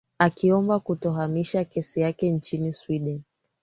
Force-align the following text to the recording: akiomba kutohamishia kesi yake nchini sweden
akiomba 0.19 0.79
kutohamishia 0.79 1.65
kesi 1.65 2.01
yake 2.01 2.31
nchini 2.31 2.73
sweden 2.73 3.21